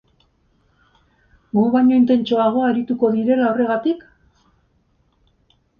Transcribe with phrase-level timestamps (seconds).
[1.59, 4.05] Gu baino intentsoago arituko direla horregatik?